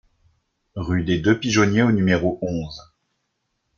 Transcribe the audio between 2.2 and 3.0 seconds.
onze